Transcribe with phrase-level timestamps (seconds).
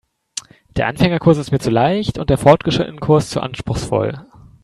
[0.77, 4.25] Der Anfängerkurs ist mir zu leicht und der Fortgeschrittenenkurs zu anspruchsvoll.